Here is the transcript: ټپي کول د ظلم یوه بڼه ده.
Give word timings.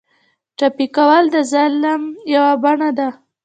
ټپي 0.57 0.87
کول 0.95 1.23
د 1.31 1.37
ظلم 1.51 2.03
یوه 2.33 2.51
بڼه 2.63 2.89
ده. 2.97 3.09